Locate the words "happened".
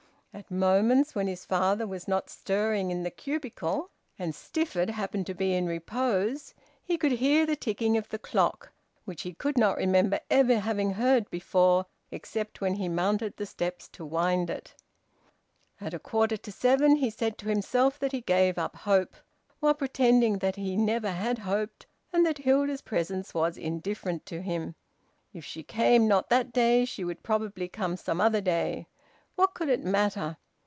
4.91-5.27